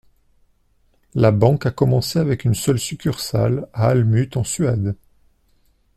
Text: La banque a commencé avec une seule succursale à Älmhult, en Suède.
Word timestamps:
La 1.13 1.29
banque 1.29 1.67
a 1.67 1.69
commencé 1.71 2.17
avec 2.17 2.43
une 2.43 2.55
seule 2.55 2.79
succursale 2.79 3.67
à 3.71 3.91
Älmhult, 3.91 4.35
en 4.35 4.43
Suède. 4.43 4.95